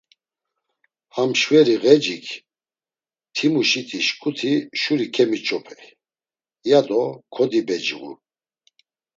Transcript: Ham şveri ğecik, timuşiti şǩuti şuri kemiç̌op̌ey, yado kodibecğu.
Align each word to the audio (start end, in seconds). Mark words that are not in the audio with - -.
Ham 1.15 1.31
şveri 1.39 1.75
ğecik, 1.83 2.25
timuşiti 3.35 3.99
şǩuti 4.07 4.53
şuri 4.81 5.07
kemiç̌op̌ey, 5.15 5.83
yado 6.69 7.03
kodibecğu. 7.33 8.11